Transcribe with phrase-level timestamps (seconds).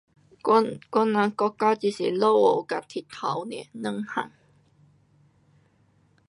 [0.45, 0.53] 我，
[0.93, 4.31] 我人国家只是下雨跟太阳 nia 两样。